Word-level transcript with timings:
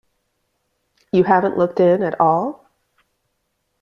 You 1.11 1.23
haven't 1.25 1.59
looked 1.59 1.79
in 1.79 2.01
at 2.01 2.19
all? 2.19 2.65